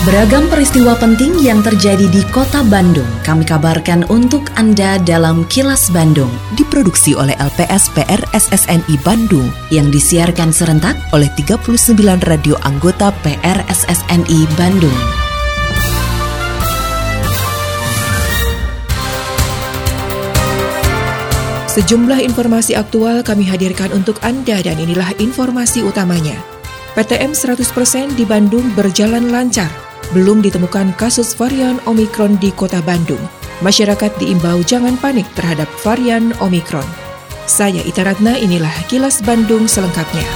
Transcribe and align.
Beragam 0.00 0.48
peristiwa 0.48 0.96
penting 0.96 1.44
yang 1.44 1.60
terjadi 1.60 2.08
di 2.08 2.24
kota 2.32 2.64
Bandung 2.72 3.04
kami 3.20 3.44
kabarkan 3.44 4.08
untuk 4.08 4.48
Anda 4.56 4.96
dalam 4.96 5.44
Kilas 5.52 5.92
Bandung. 5.92 6.32
Diproduksi 6.56 7.12
oleh 7.12 7.36
LPS 7.36 7.92
PR 7.92 8.16
SSNI 8.32 8.96
Bandung 9.04 9.52
yang 9.68 9.92
disiarkan 9.92 10.56
serentak 10.56 10.96
oleh 11.12 11.28
39 11.36 12.00
radio 12.24 12.56
anggota 12.64 13.12
PR 13.20 13.60
SSNI 13.68 14.40
Bandung. 14.56 15.00
Sejumlah 21.76 22.24
informasi 22.24 22.72
aktual 22.72 23.20
kami 23.20 23.44
hadirkan 23.44 23.92
untuk 23.92 24.16
Anda 24.24 24.64
dan 24.64 24.80
inilah 24.80 25.12
informasi 25.20 25.84
utamanya. 25.84 26.40
PTM 26.96 27.36
100% 27.36 28.16
di 28.16 28.24
Bandung 28.24 28.64
berjalan 28.72 29.28
lancar 29.28 29.89
belum 30.10 30.42
ditemukan 30.42 30.98
kasus 30.98 31.38
varian 31.38 31.78
Omikron 31.86 32.34
di 32.42 32.50
kota 32.50 32.82
Bandung. 32.82 33.22
Masyarakat 33.62 34.10
diimbau 34.18 34.64
jangan 34.66 34.98
panik 34.98 35.28
terhadap 35.38 35.70
varian 35.86 36.34
Omikron. 36.42 36.86
Saya 37.46 37.82
Ita 37.82 38.06
Ratna, 38.06 38.38
inilah 38.38 38.72
kilas 38.86 39.22
Bandung 39.22 39.66
selengkapnya. 39.66 40.26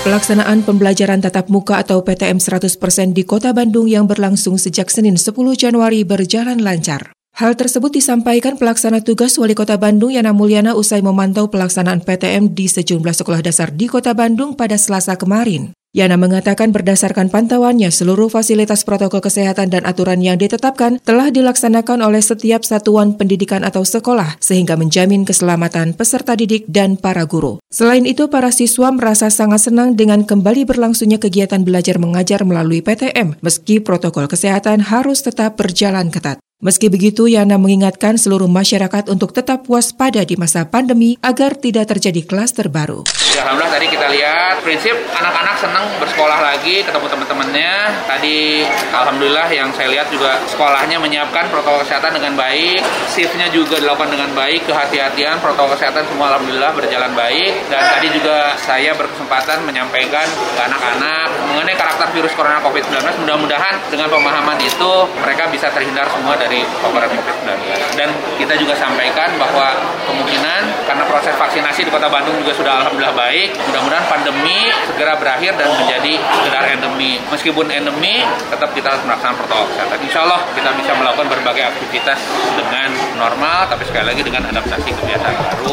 Pelaksanaan 0.00 0.64
pembelajaran 0.64 1.20
tatap 1.20 1.52
muka 1.52 1.76
atau 1.76 2.00
PTM 2.00 2.40
100% 2.40 3.12
di 3.12 3.28
Kota 3.28 3.52
Bandung 3.52 3.84
yang 3.84 4.08
berlangsung 4.08 4.56
sejak 4.56 4.88
Senin 4.88 5.20
10 5.20 5.36
Januari 5.54 6.08
berjalan 6.08 6.56
lancar. 6.56 7.19
Hal 7.40 7.56
tersebut 7.56 7.88
disampaikan 7.88 8.60
pelaksana 8.60 9.00
tugas 9.00 9.40
Wali 9.40 9.56
Kota 9.56 9.80
Bandung 9.80 10.12
Yana 10.12 10.36
Mulyana 10.36 10.76
usai 10.76 11.00
memantau 11.00 11.48
pelaksanaan 11.48 12.04
PTM 12.04 12.52
di 12.52 12.68
sejumlah 12.68 13.16
sekolah 13.16 13.40
dasar 13.40 13.72
di 13.72 13.88
Kota 13.88 14.12
Bandung 14.12 14.60
pada 14.60 14.76
Selasa 14.76 15.16
kemarin. 15.16 15.72
Yana 15.96 16.20
mengatakan 16.20 16.68
berdasarkan 16.68 17.32
pantauannya 17.32 17.88
seluruh 17.88 18.28
fasilitas 18.28 18.84
protokol 18.84 19.24
kesehatan 19.24 19.72
dan 19.72 19.88
aturan 19.88 20.20
yang 20.20 20.36
ditetapkan 20.36 21.00
telah 21.00 21.32
dilaksanakan 21.32 22.04
oleh 22.04 22.20
setiap 22.20 22.60
satuan 22.60 23.16
pendidikan 23.16 23.64
atau 23.64 23.88
sekolah 23.88 24.36
sehingga 24.36 24.76
menjamin 24.76 25.24
keselamatan 25.24 25.96
peserta 25.96 26.36
didik 26.36 26.68
dan 26.68 27.00
para 27.00 27.24
guru. 27.24 27.56
Selain 27.72 28.04
itu, 28.04 28.28
para 28.28 28.52
siswa 28.52 28.92
merasa 28.92 29.32
sangat 29.32 29.64
senang 29.64 29.96
dengan 29.96 30.28
kembali 30.28 30.68
berlangsungnya 30.68 31.16
kegiatan 31.16 31.64
belajar 31.64 31.96
mengajar 31.96 32.44
melalui 32.44 32.84
PTM 32.84 33.40
meski 33.40 33.80
protokol 33.80 34.28
kesehatan 34.28 34.84
harus 34.84 35.24
tetap 35.24 35.56
berjalan 35.56 36.12
ketat. 36.12 36.36
Meski 36.60 36.92
begitu, 36.92 37.24
Yana 37.24 37.56
mengingatkan 37.56 38.20
seluruh 38.20 38.44
masyarakat 38.44 39.08
untuk 39.08 39.32
tetap 39.32 39.64
waspada 39.64 40.20
di 40.28 40.36
masa 40.36 40.68
pandemi 40.68 41.16
agar 41.24 41.56
tidak 41.56 41.88
terjadi 41.88 42.20
klaster 42.20 42.68
baru. 42.68 43.08
Ya, 43.32 43.48
Alhamdulillah 43.48 43.80
tadi 43.80 43.88
kita 43.88 44.04
lihat 44.12 44.60
prinsip 44.60 44.92
anak-anak 45.16 45.56
senang 45.56 45.88
bersekolah 45.96 46.36
lagi, 46.36 46.84
ketemu 46.84 47.06
teman-temannya. 47.08 47.72
Tadi 48.04 48.68
Alhamdulillah 48.92 49.48
yang 49.48 49.72
saya 49.72 49.88
lihat 49.88 50.12
juga 50.12 50.36
sekolahnya 50.52 51.00
menyiapkan 51.00 51.48
protokol 51.48 51.80
kesehatan 51.80 52.20
dengan 52.20 52.36
baik, 52.36 52.84
shiftnya 53.08 53.48
juga 53.48 53.80
dilakukan 53.80 54.12
dengan 54.12 54.28
baik, 54.36 54.68
kehati-hatian, 54.68 55.40
protokol 55.40 55.72
kesehatan 55.80 56.04
semua 56.12 56.36
Alhamdulillah 56.36 56.76
berjalan 56.76 57.16
baik. 57.16 57.72
Dan 57.72 57.80
tadi 57.88 58.12
juga 58.12 58.52
saya 58.60 58.92
berkesempatan 59.00 59.64
menyampaikan 59.64 60.28
ke 60.28 60.60
anak-anak 60.60 61.32
mengenai 61.48 61.72
karakter 61.72 62.12
virus 62.12 62.36
corona 62.36 62.60
COVID-19. 62.60 63.24
Mudah-mudahan 63.24 63.80
dengan 63.88 64.12
pemahaman 64.12 64.60
itu 64.60 64.92
mereka 65.24 65.48
bisa 65.48 65.72
terhindar 65.72 66.04
semua 66.12 66.36
dari 66.36 66.49
dari 66.50 66.66
paparan 66.82 67.06
COVID-19. 67.14 67.62
Dan 67.94 68.10
kita 68.34 68.58
juga 68.58 68.74
sampaikan 68.74 69.30
bahwa 69.38 69.70
kemungkinan 70.10 70.82
karena 70.82 71.04
proses 71.06 71.30
vaksinasi 71.38 71.86
di 71.86 71.90
Kota 71.94 72.10
Bandung 72.10 72.34
juga 72.42 72.50
sudah 72.58 72.82
alhamdulillah 72.82 73.14
baik, 73.14 73.54
mudah-mudahan 73.70 74.06
pandemi 74.10 74.66
segera 74.90 75.14
berakhir 75.14 75.54
dan 75.54 75.70
menjadi 75.78 76.18
sekedar 76.18 76.66
endemi. 76.74 77.22
Meskipun 77.30 77.70
endemi, 77.70 78.26
tetap 78.50 78.74
kita 78.74 78.98
harus 78.98 79.06
melaksanakan 79.06 79.38
protokol 79.38 79.66
kesehatan. 79.70 79.98
Insya 80.02 80.20
Allah 80.26 80.40
kita 80.50 80.70
bisa 80.74 80.92
melakukan 80.98 81.28
berbagai 81.30 81.64
aktivitas 81.70 82.18
dengan 82.58 82.88
normal, 83.14 83.70
tapi 83.70 83.86
sekali 83.86 84.10
lagi 84.10 84.22
dengan 84.26 84.42
adaptasi 84.50 84.90
kebiasaan 84.90 85.36
baru. 85.38 85.72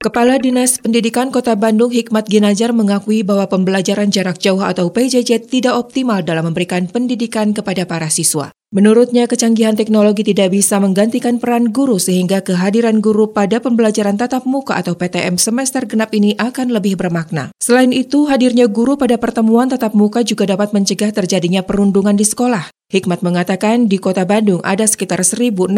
Kepala 0.00 0.40
Dinas 0.40 0.80
Pendidikan 0.80 1.28
Kota 1.28 1.52
Bandung 1.60 1.92
Hikmat 1.92 2.24
Ginajar 2.24 2.72
mengakui 2.72 3.20
bahwa 3.20 3.44
pembelajaran 3.44 4.08
jarak 4.08 4.40
jauh 4.40 4.64
atau 4.64 4.88
PJJ 4.88 5.44
tidak 5.44 5.76
optimal 5.76 6.24
dalam 6.24 6.48
memberikan 6.48 6.88
pendidikan 6.88 7.52
kepada 7.52 7.84
para 7.84 8.08
siswa. 8.08 8.48
Menurutnya, 8.70 9.26
kecanggihan 9.26 9.74
teknologi 9.74 10.22
tidak 10.22 10.54
bisa 10.54 10.78
menggantikan 10.78 11.42
peran 11.42 11.74
guru 11.74 11.98
sehingga 11.98 12.38
kehadiran 12.38 13.02
guru 13.02 13.34
pada 13.34 13.58
pembelajaran 13.58 14.14
tatap 14.14 14.46
muka 14.46 14.78
atau 14.78 14.94
PTM 14.94 15.42
semester 15.42 15.82
genap 15.90 16.14
ini 16.14 16.38
akan 16.38 16.70
lebih 16.70 16.94
bermakna. 16.94 17.50
Selain 17.58 17.90
itu, 17.90 18.30
hadirnya 18.30 18.70
guru 18.70 18.94
pada 18.94 19.18
pertemuan 19.18 19.66
tatap 19.66 19.90
muka 19.98 20.22
juga 20.22 20.46
dapat 20.46 20.70
mencegah 20.70 21.10
terjadinya 21.10 21.66
perundungan 21.66 22.14
di 22.14 22.22
sekolah. 22.22 22.70
Hikmat 22.94 23.26
mengatakan 23.26 23.90
di 23.90 23.98
kota 23.98 24.22
Bandung 24.22 24.62
ada 24.62 24.86
sekitar 24.86 25.18
1.677 25.26 25.70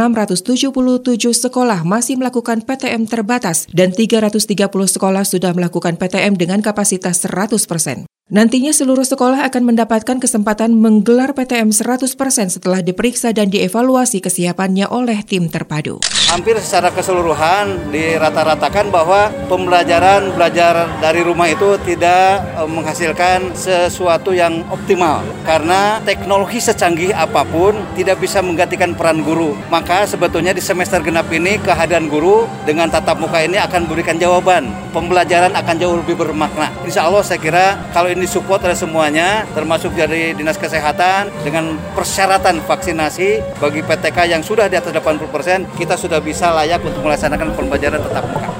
sekolah 1.32 1.88
masih 1.88 2.20
melakukan 2.20 2.60
PTM 2.60 3.08
terbatas 3.08 3.72
dan 3.72 3.96
330 3.96 4.68
sekolah 4.68 5.24
sudah 5.24 5.56
melakukan 5.56 5.96
PTM 5.96 6.36
dengan 6.36 6.60
kapasitas 6.60 7.24
100 7.24 7.56
persen. 7.64 8.04
Nantinya 8.32 8.72
seluruh 8.72 9.04
sekolah 9.04 9.44
akan 9.44 9.76
mendapatkan 9.76 10.16
kesempatan 10.16 10.72
menggelar 10.72 11.36
PTM 11.36 11.68
100% 11.68 12.16
setelah 12.48 12.80
diperiksa 12.80 13.28
dan 13.36 13.52
dievaluasi 13.52 14.24
kesiapannya 14.24 14.88
oleh 14.88 15.20
tim 15.20 15.52
terpadu. 15.52 16.00
Hampir 16.32 16.56
secara 16.64 16.88
keseluruhan 16.96 17.92
dirata-ratakan 17.92 18.88
bahwa 18.88 19.28
pembelajaran 19.52 20.32
belajar 20.32 20.88
dari 21.04 21.20
rumah 21.20 21.44
itu 21.52 21.76
tidak 21.84 22.40
eh, 22.56 22.64
menghasilkan 22.64 23.52
sesuatu 23.52 24.32
yang 24.32 24.64
optimal 24.72 25.20
karena 25.44 26.00
teknologi 26.00 26.56
secanggih 26.56 27.12
apa 27.12 27.44
pun 27.44 27.76
tidak 28.00 28.16
bisa 28.16 28.40
menggantikan 28.40 28.96
peran 28.96 29.20
guru. 29.20 29.52
Maka 29.68 30.08
sebetulnya 30.08 30.56
di 30.56 30.64
semester 30.64 31.04
genap 31.04 31.28
ini 31.28 31.60
kehadiran 31.60 32.08
guru 32.08 32.48
dengan 32.64 32.88
tatap 32.88 33.20
muka 33.20 33.44
ini 33.44 33.60
akan 33.60 33.84
memberikan 33.84 34.16
jawaban. 34.16 34.72
Pembelajaran 34.96 35.52
akan 35.52 35.76
jauh 35.76 36.00
lebih 36.00 36.16
bermakna. 36.16 36.72
Insya 36.88 37.04
Allah 37.04 37.20
saya 37.20 37.36
kira 37.36 37.76
kalau 37.92 38.08
ini 38.08 38.21
disupport 38.22 38.62
oleh 38.70 38.78
semuanya, 38.78 39.42
termasuk 39.50 39.90
dari 39.98 40.30
Dinas 40.38 40.54
Kesehatan 40.54 41.34
dengan 41.42 41.74
persyaratan 41.98 42.62
vaksinasi 42.62 43.58
bagi 43.58 43.82
PTK 43.82 44.30
yang 44.30 44.46
sudah 44.46 44.70
di 44.70 44.78
atas 44.78 44.94
80%, 44.94 45.74
kita 45.74 45.98
sudah 45.98 46.22
bisa 46.22 46.54
layak 46.54 46.78
untuk 46.86 47.02
melaksanakan 47.02 47.50
pembelajaran 47.58 47.98
tetap 47.98 48.22
muka. 48.30 48.50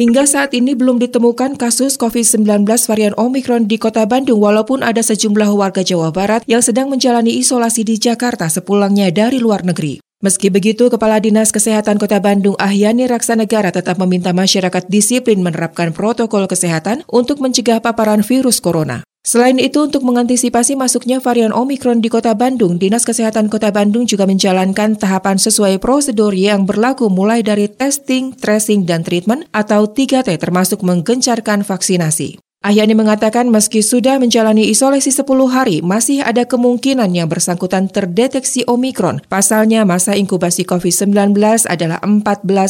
Hingga 0.00 0.24
saat 0.24 0.56
ini 0.56 0.72
belum 0.72 0.96
ditemukan 0.96 1.60
kasus 1.60 2.00
COVID-19 2.00 2.64
varian 2.64 3.12
Omikron 3.20 3.68
di 3.68 3.76
kota 3.76 4.08
Bandung 4.08 4.40
walaupun 4.40 4.80
ada 4.80 5.04
sejumlah 5.04 5.52
warga 5.52 5.84
Jawa 5.84 6.08
Barat 6.08 6.40
yang 6.48 6.64
sedang 6.64 6.88
menjalani 6.88 7.36
isolasi 7.36 7.84
di 7.84 8.00
Jakarta 8.00 8.48
sepulangnya 8.48 9.12
dari 9.12 9.36
luar 9.36 9.60
negeri. 9.60 10.09
Meski 10.20 10.52
begitu, 10.52 10.92
Kepala 10.92 11.16
Dinas 11.16 11.48
Kesehatan 11.48 11.96
Kota 11.96 12.20
Bandung 12.20 12.52
Ahyani 12.60 13.08
Raksanegara 13.08 13.72
tetap 13.72 13.96
meminta 13.96 14.36
masyarakat 14.36 14.84
disiplin 14.84 15.40
menerapkan 15.40 15.96
protokol 15.96 16.44
kesehatan 16.44 17.08
untuk 17.08 17.40
mencegah 17.40 17.80
paparan 17.80 18.20
virus 18.20 18.60
corona. 18.60 19.00
Selain 19.24 19.56
itu, 19.56 19.80
untuk 19.80 20.04
mengantisipasi 20.04 20.76
masuknya 20.76 21.24
varian 21.24 21.56
Omikron 21.56 22.04
di 22.04 22.12
Kota 22.12 22.36
Bandung, 22.36 22.76
Dinas 22.76 23.08
Kesehatan 23.08 23.48
Kota 23.48 23.72
Bandung 23.72 24.04
juga 24.04 24.28
menjalankan 24.28 25.00
tahapan 25.00 25.40
sesuai 25.40 25.80
prosedur 25.80 26.36
yang 26.36 26.68
berlaku 26.68 27.08
mulai 27.08 27.40
dari 27.40 27.72
testing, 27.72 28.36
tracing, 28.36 28.84
dan 28.84 29.00
treatment 29.00 29.48
atau 29.56 29.88
3T 29.88 30.36
termasuk 30.36 30.84
menggencarkan 30.84 31.64
vaksinasi. 31.64 32.49
Ahyani 32.60 32.92
mengatakan 32.92 33.48
meski 33.48 33.80
sudah 33.80 34.20
menjalani 34.20 34.68
isolasi 34.68 35.08
10 35.08 35.24
hari, 35.48 35.80
masih 35.80 36.20
ada 36.20 36.44
kemungkinan 36.44 37.08
yang 37.08 37.24
bersangkutan 37.24 37.88
terdeteksi 37.88 38.68
Omikron. 38.68 39.24
Pasalnya 39.32 39.88
masa 39.88 40.12
inkubasi 40.12 40.68
COVID-19 40.68 41.40
adalah 41.64 42.04
14 42.04 42.20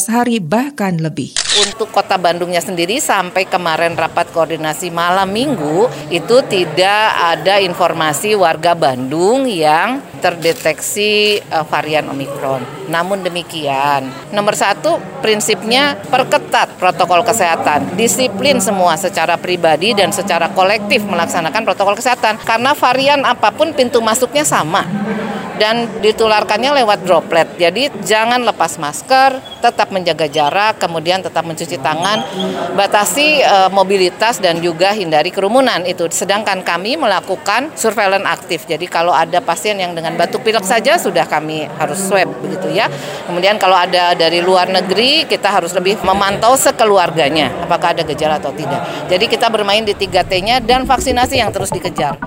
hari 0.07 0.39
bahkan 0.39 0.95
lebih. 0.95 1.35
Untuk 1.59 1.91
kota 1.91 2.15
Bandungnya 2.15 2.63
sendiri 2.63 3.03
sampai 3.03 3.43
kemarin 3.43 3.99
rapat 3.99 4.31
koordinasi 4.31 4.95
malam 4.95 5.27
minggu 5.27 5.91
itu 6.07 6.39
tidak 6.47 7.05
ada 7.19 7.59
informasi 7.59 8.31
warga 8.39 8.71
Bandung 8.71 9.43
yang 9.43 9.99
terdeteksi 10.23 11.43
uh, 11.51 11.67
varian 11.67 12.07
Omikron. 12.07 12.63
Namun 12.87 13.27
demikian, 13.27 14.07
nomor 14.31 14.55
satu 14.55 15.03
prinsipnya 15.19 15.99
perketat 16.07 16.79
protokol 16.79 17.27
kesehatan, 17.27 17.99
disiplin 17.99 18.63
semua 18.63 18.95
secara 18.95 19.35
pribadi 19.35 19.80
dan 19.97 20.13
secara 20.13 20.53
kolektif 20.53 21.01
melaksanakan 21.01 21.65
protokol 21.65 21.97
kesehatan 21.97 22.37
karena 22.45 22.77
varian 22.77 23.25
apa 23.25 23.49
pun 23.49 23.73
pintu 23.73 23.97
masuknya 24.05 24.45
sama 24.45 24.85
dan 25.61 25.85
ditularkannya 26.01 26.81
lewat 26.81 27.05
droplet. 27.05 27.45
Jadi 27.61 27.93
jangan 28.01 28.41
lepas 28.41 28.81
masker, 28.81 29.61
tetap 29.61 29.93
menjaga 29.93 30.25
jarak, 30.25 30.81
kemudian 30.81 31.21
tetap 31.21 31.45
mencuci 31.45 31.77
tangan, 31.77 32.25
batasi 32.73 33.45
e, 33.45 33.57
mobilitas 33.69 34.41
dan 34.41 34.57
juga 34.57 34.89
hindari 34.89 35.29
kerumunan 35.29 35.85
itu. 35.85 36.09
Sedangkan 36.09 36.65
kami 36.65 36.97
melakukan 36.97 37.69
surveillance 37.77 38.25
aktif. 38.25 38.65
Jadi 38.65 38.89
kalau 38.89 39.13
ada 39.13 39.37
pasien 39.37 39.77
yang 39.77 39.93
dengan 39.93 40.17
batuk 40.17 40.41
pilek 40.41 40.65
saja 40.65 40.97
sudah 40.97 41.29
kami 41.29 41.69
harus 41.77 42.01
swab 42.01 42.33
begitu 42.41 42.60
ya. 42.71 42.87
Kemudian 43.27 43.59
kalau 43.59 43.75
ada 43.75 44.15
dari 44.15 44.39
luar 44.39 44.71
negeri 44.71 45.27
kita 45.27 45.51
harus 45.51 45.75
lebih 45.75 45.99
memantau 46.01 46.55
sekeluarganya 46.55 47.51
apakah 47.67 47.93
ada 47.93 48.03
gejala 48.07 48.39
atau 48.39 48.55
tidak. 48.55 48.81
Jadi 49.11 49.25
kita 49.27 49.47
bermain 49.51 49.83
di 49.83 49.93
3T-nya 49.93 50.63
dan 50.63 50.87
vaksinasi 50.87 51.37
yang 51.37 51.51
terus 51.51 51.69
dikejar. 51.69 52.17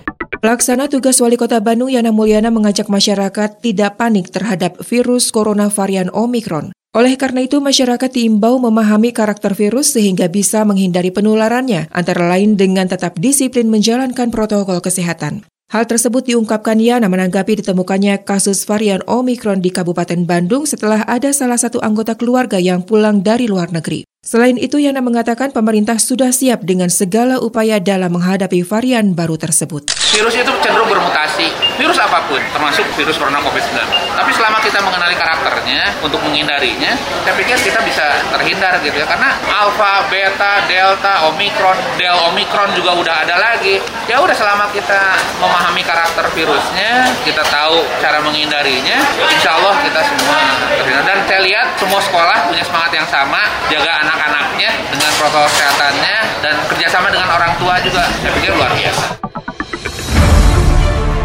Pelaksana 0.44 0.93
tugas 0.93 1.17
Wali 1.25 1.41
Kota 1.41 1.56
Bandung 1.56 1.88
Yana 1.88 2.12
Mulyana 2.12 2.52
mengajak 2.52 2.93
masyarakat 2.93 3.64
tidak 3.64 3.96
panik 3.96 4.29
terhadap 4.29 4.76
virus 4.85 5.32
corona 5.32 5.73
varian 5.73 6.12
Omikron. 6.12 6.69
Oleh 6.93 7.17
karena 7.17 7.43
itu, 7.43 7.64
masyarakat 7.64 8.12
diimbau 8.12 8.61
memahami 8.61 9.11
karakter 9.17 9.56
virus 9.56 9.96
sehingga 9.96 10.29
bisa 10.29 10.62
menghindari 10.69 11.11
penularannya, 11.11 11.88
antara 11.91 12.29
lain 12.29 12.61
dengan 12.61 12.87
tetap 12.87 13.17
disiplin 13.17 13.67
menjalankan 13.67 14.29
protokol 14.29 14.79
kesehatan. 14.79 15.49
Hal 15.74 15.90
tersebut 15.90 16.22
diungkapkan 16.22 16.78
Yana 16.78 17.10
menanggapi 17.10 17.58
ditemukannya 17.58 18.22
kasus 18.22 18.62
varian 18.62 19.02
Omikron 19.10 19.58
di 19.58 19.74
Kabupaten 19.74 20.22
Bandung 20.22 20.70
setelah 20.70 21.02
ada 21.02 21.34
salah 21.34 21.58
satu 21.58 21.82
anggota 21.82 22.14
keluarga 22.14 22.62
yang 22.62 22.86
pulang 22.86 23.26
dari 23.26 23.50
luar 23.50 23.74
negeri. 23.74 24.06
Selain 24.22 24.54
itu, 24.54 24.78
Yana 24.78 25.02
mengatakan 25.02 25.50
pemerintah 25.50 25.98
sudah 25.98 26.30
siap 26.30 26.62
dengan 26.62 26.94
segala 26.94 27.42
upaya 27.42 27.82
dalam 27.82 28.14
menghadapi 28.14 28.62
varian 28.62 29.18
baru 29.18 29.34
tersebut. 29.34 29.90
Virus 30.14 30.38
itu 30.38 30.52
cenderung 30.62 30.86
bermutasi, 30.86 31.50
virus 31.76 31.98
apa 32.00 32.24
pun, 32.26 32.40
termasuk 32.50 32.86
virus 32.96 33.20
corona 33.20 33.38
COVID-19. 33.44 33.84
Tapi 34.16 34.30
selama 34.32 34.58
kita 34.64 34.80
mengenali 34.80 35.14
karakternya, 35.14 35.92
untuk 36.00 36.20
menghindarinya, 36.24 36.96
saya 37.22 37.34
pikir 37.36 37.56
kita 37.60 37.80
bisa 37.84 38.04
terhindar 38.32 38.80
gitu 38.80 38.96
ya. 38.96 39.06
Karena 39.06 39.36
alpha, 39.52 40.08
beta, 40.08 40.64
delta, 40.66 41.28
omikron, 41.28 41.76
del 42.00 42.16
omikron 42.32 42.72
juga 42.72 42.96
udah 42.96 43.14
ada 43.28 43.36
lagi. 43.36 43.78
Ya 44.08 44.20
udah 44.20 44.32
selama 44.32 44.72
kita 44.72 45.20
memahami 45.38 45.84
karakter 45.84 46.24
virusnya, 46.32 47.12
kita 47.22 47.44
tahu 47.48 47.84
cara 48.00 48.24
menghindarinya, 48.24 48.98
insya 49.28 49.60
Allah 49.60 49.76
kita 49.84 50.00
semua 50.00 50.40
terhindar. 50.80 51.04
Dan 51.04 51.18
saya 51.28 51.40
lihat 51.44 51.66
semua 51.76 52.00
sekolah 52.00 52.48
punya 52.48 52.64
semangat 52.64 52.92
yang 52.96 53.08
sama, 53.08 53.44
jaga 53.68 53.92
anak 54.00 54.14
anak-anaknya 54.14 54.70
dengan 54.94 55.10
protokol 55.18 55.50
kesehatannya 55.50 56.16
dan 56.40 56.54
kerjasama 56.70 57.08
dengan 57.10 57.28
orang 57.34 57.52
tua 57.58 57.74
juga 57.82 58.06
saya 58.22 58.32
pikir 58.38 58.54
luar 58.54 58.72
biasa. 58.72 59.06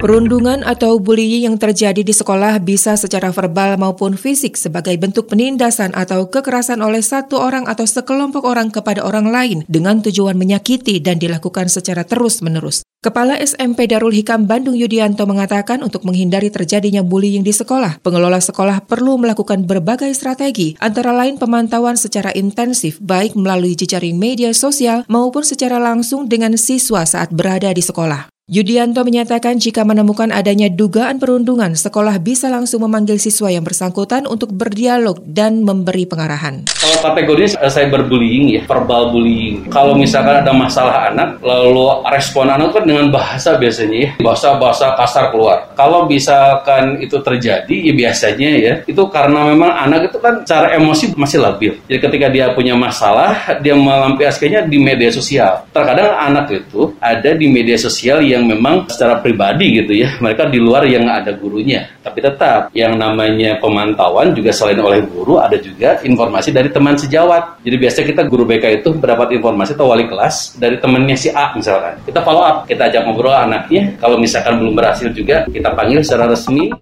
Perundungan 0.00 0.64
atau 0.64 0.96
bullying 0.96 1.44
yang 1.44 1.60
terjadi 1.60 2.00
di 2.00 2.16
sekolah 2.16 2.56
bisa 2.64 2.96
secara 2.96 3.28
verbal 3.36 3.76
maupun 3.76 4.16
fisik 4.16 4.56
sebagai 4.56 4.96
bentuk 4.96 5.28
penindasan 5.28 5.92
atau 5.92 6.24
kekerasan 6.24 6.80
oleh 6.80 7.04
satu 7.04 7.36
orang 7.36 7.68
atau 7.68 7.84
sekelompok 7.84 8.48
orang 8.48 8.72
kepada 8.72 9.04
orang 9.04 9.28
lain 9.28 9.60
dengan 9.68 10.00
tujuan 10.00 10.40
menyakiti 10.40 11.04
dan 11.04 11.20
dilakukan 11.20 11.68
secara 11.68 12.08
terus-menerus. 12.08 12.80
Kepala 13.04 13.36
SMP 13.44 13.92
Darul 13.92 14.16
Hikam 14.16 14.48
Bandung 14.48 14.72
Yudianto 14.72 15.28
mengatakan 15.28 15.84
untuk 15.84 16.08
menghindari 16.08 16.48
terjadinya 16.48 17.04
bullying 17.04 17.44
di 17.44 17.52
sekolah, 17.52 18.00
pengelola 18.00 18.40
sekolah 18.40 18.88
perlu 18.88 19.20
melakukan 19.20 19.68
berbagai 19.68 20.08
strategi, 20.16 20.80
antara 20.80 21.12
lain 21.12 21.36
pemantauan 21.36 22.00
secara 22.00 22.32
intensif 22.32 22.96
baik 23.04 23.36
melalui 23.36 23.76
jejaring 23.76 24.16
media 24.16 24.48
sosial 24.56 25.04
maupun 25.12 25.44
secara 25.44 25.76
langsung 25.76 26.24
dengan 26.24 26.56
siswa 26.56 27.04
saat 27.04 27.28
berada 27.36 27.68
di 27.68 27.84
sekolah. 27.84 28.29
Yudianto 28.50 29.06
menyatakan 29.06 29.62
jika 29.62 29.86
menemukan 29.86 30.34
adanya 30.34 30.66
dugaan 30.66 31.22
perundungan, 31.22 31.78
sekolah 31.78 32.18
bisa 32.18 32.50
langsung 32.50 32.82
memanggil 32.82 33.14
siswa 33.14 33.46
yang 33.46 33.62
bersangkutan 33.62 34.26
untuk 34.26 34.50
berdialog 34.50 35.22
dan 35.22 35.62
memberi 35.62 36.02
pengarahan. 36.02 36.66
Kalau 36.66 36.98
kategorinya 36.98 37.62
eh, 37.62 37.70
cyberbullying 37.70 38.58
ya, 38.58 38.66
verbal 38.66 39.14
bullying. 39.14 39.70
Kalau 39.70 39.94
misalkan 39.94 40.42
ada 40.42 40.50
masalah 40.50 41.14
anak, 41.14 41.38
lalu 41.46 42.02
respon 42.10 42.50
anak 42.50 42.74
kan 42.74 42.90
dengan 42.90 43.14
bahasa 43.14 43.54
biasanya 43.54 43.98
ya, 44.02 44.10
bahasa-bahasa 44.18 44.98
kasar 44.98 45.30
keluar. 45.30 45.70
Kalau 45.78 46.10
misalkan 46.10 46.98
itu 46.98 47.22
terjadi, 47.22 47.70
ya 47.70 47.94
biasanya 47.94 48.50
ya, 48.58 48.72
itu 48.82 49.02
karena 49.14 49.46
memang 49.46 49.70
anak 49.78 50.10
itu 50.10 50.18
kan 50.18 50.42
cara 50.42 50.74
emosi 50.74 51.14
masih 51.14 51.38
labil. 51.38 51.78
Jadi 51.86 52.02
ketika 52.02 52.26
dia 52.26 52.50
punya 52.50 52.74
masalah, 52.74 53.62
dia 53.62 53.78
melampiaskannya 53.78 54.66
di 54.66 54.82
media 54.82 55.14
sosial. 55.14 55.70
Terkadang 55.70 56.18
anak 56.18 56.50
itu 56.50 56.98
ada 56.98 57.30
di 57.30 57.46
media 57.46 57.78
sosial 57.78 58.18
yang 58.26 58.39
yang 58.40 58.48
memang 58.56 58.88
secara 58.88 59.20
pribadi 59.20 59.84
gitu 59.84 59.92
ya 59.92 60.16
mereka 60.24 60.48
di 60.48 60.56
luar 60.56 60.88
yang 60.88 61.04
ada 61.06 61.36
gurunya. 61.36 61.84
Tapi 62.00 62.18
tetap 62.24 62.72
yang 62.72 62.96
namanya 62.96 63.60
pemantauan 63.60 64.32
juga 64.32 64.50
selain 64.50 64.80
oleh 64.80 65.04
guru 65.04 65.36
ada 65.36 65.60
juga 65.60 66.00
informasi 66.00 66.50
dari 66.50 66.72
teman 66.72 66.96
sejawat. 66.96 67.60
Jadi 67.60 67.76
biasanya 67.76 68.06
kita 68.16 68.22
guru 68.24 68.48
BK 68.48 68.80
itu 68.80 68.88
mendapat 68.96 69.36
informasi 69.36 69.76
atau 69.76 69.92
wali 69.92 70.08
kelas 70.08 70.56
dari 70.56 70.80
temannya 70.80 71.16
si 71.20 71.28
A 71.28 71.52
misalkan. 71.52 72.00
Kita 72.08 72.24
follow 72.24 72.40
up 72.40 72.64
kita 72.64 72.88
ajak 72.88 73.04
ngobrol 73.04 73.36
anaknya. 73.36 73.94
Kalau 74.00 74.16
misalkan 74.16 74.56
belum 74.56 74.72
berhasil 74.72 75.12
juga 75.12 75.44
kita 75.46 75.76
panggil 75.76 76.00
secara 76.00 76.32
resmi. 76.32 76.72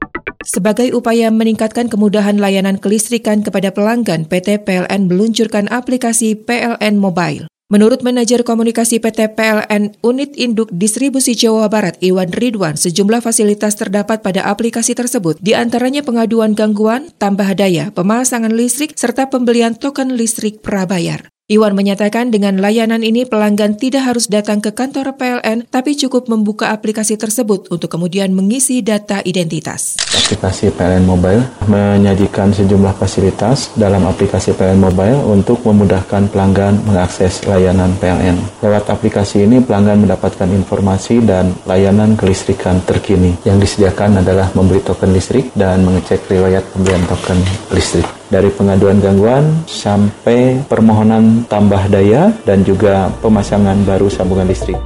Sebagai 0.48 0.94
upaya 0.94 1.28
meningkatkan 1.34 1.90
kemudahan 1.90 2.38
layanan 2.38 2.78
kelistrikan 2.78 3.42
kepada 3.42 3.74
pelanggan, 3.74 4.24
PT 4.24 4.64
PLN 4.64 5.10
meluncurkan 5.10 5.66
aplikasi 5.68 6.38
PLN 6.38 6.96
Mobile. 6.96 7.50
Menurut 7.68 8.00
manajer 8.00 8.48
komunikasi 8.48 8.96
PT 8.96 9.36
PLN 9.36 10.00
Unit 10.00 10.32
Induk 10.40 10.72
Distribusi 10.72 11.36
Jawa 11.36 11.68
Barat 11.68 12.00
Iwan 12.00 12.32
Ridwan, 12.32 12.80
sejumlah 12.80 13.20
fasilitas 13.20 13.76
terdapat 13.76 14.24
pada 14.24 14.48
aplikasi 14.48 14.96
tersebut, 14.96 15.36
di 15.44 15.52
antaranya 15.52 16.00
pengaduan 16.00 16.56
gangguan, 16.56 17.12
tambah 17.20 17.52
daya, 17.52 17.92
pemasangan 17.92 18.56
listrik, 18.56 18.96
serta 18.96 19.28
pembelian 19.28 19.76
token 19.76 20.16
listrik 20.16 20.64
prabayar. 20.64 21.28
Iwan 21.48 21.72
menyatakan 21.72 22.28
dengan 22.28 22.60
layanan 22.60 23.00
ini 23.00 23.24
pelanggan 23.24 23.80
tidak 23.80 24.04
harus 24.04 24.28
datang 24.28 24.60
ke 24.60 24.68
kantor 24.68 25.16
PLN, 25.16 25.64
tapi 25.72 25.96
cukup 25.96 26.28
membuka 26.28 26.68
aplikasi 26.68 27.16
tersebut 27.16 27.72
untuk 27.72 27.88
kemudian 27.88 28.36
mengisi 28.36 28.84
data 28.84 29.24
identitas. 29.24 29.96
Aplikasi 30.12 30.68
PLN 30.76 31.08
Mobile 31.08 31.40
menyajikan 31.64 32.52
sejumlah 32.52 32.92
fasilitas 33.00 33.72
dalam 33.80 34.04
aplikasi 34.04 34.52
PLN 34.52 34.76
Mobile 34.76 35.24
untuk 35.24 35.64
memudahkan 35.64 36.28
pelanggan 36.28 36.84
mengakses 36.84 37.40
layanan 37.48 37.96
PLN. 37.96 38.36
Lewat 38.60 38.84
aplikasi 38.92 39.48
ini 39.48 39.64
pelanggan 39.64 40.04
mendapatkan 40.04 40.52
informasi 40.52 41.24
dan 41.24 41.56
layanan 41.64 42.12
kelistrikan 42.20 42.84
terkini. 42.84 43.32
Yang 43.48 43.64
disediakan 43.64 44.20
adalah 44.20 44.52
membeli 44.52 44.84
token 44.84 45.16
listrik 45.16 45.48
dan 45.56 45.80
mengecek 45.80 46.28
riwayat 46.28 46.60
pembelian 46.76 47.08
token 47.08 47.40
listrik 47.72 48.17
dari 48.28 48.52
pengaduan 48.52 49.00
gangguan 49.00 49.44
sampai 49.64 50.60
permohonan 50.68 51.48
tambah 51.48 51.88
daya 51.88 52.32
dan 52.44 52.64
juga 52.64 53.12
pemasangan 53.20 53.84
baru 53.84 54.08
sambungan 54.08 54.48
listrik. 54.48 54.78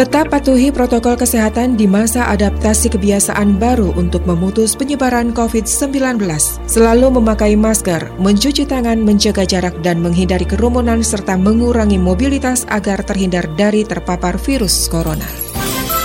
Tetap 0.00 0.32
patuhi 0.32 0.72
protokol 0.72 1.12
kesehatan 1.12 1.76
di 1.76 1.84
masa 1.84 2.24
adaptasi 2.32 2.88
kebiasaan 2.88 3.60
baru 3.60 3.92
untuk 4.00 4.24
memutus 4.24 4.72
penyebaran 4.72 5.36
COVID-19. 5.36 6.24
Selalu 6.64 7.20
memakai 7.20 7.52
masker, 7.52 8.08
mencuci 8.16 8.64
tangan, 8.64 8.96
menjaga 8.96 9.44
jarak, 9.44 9.76
dan 9.84 10.00
menghindari 10.00 10.48
kerumunan 10.48 11.04
serta 11.04 11.36
mengurangi 11.36 12.00
mobilitas 12.00 12.64
agar 12.72 13.04
terhindar 13.04 13.44
dari 13.60 13.84
terpapar 13.84 14.40
virus 14.40 14.88
corona. 14.88 15.49